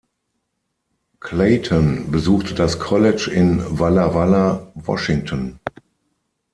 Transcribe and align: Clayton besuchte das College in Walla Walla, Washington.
Clayton 1.19 2.09
besuchte 2.09 2.55
das 2.55 2.79
College 2.79 3.29
in 3.31 3.63
Walla 3.77 4.15
Walla, 4.15 4.71
Washington. 4.73 5.59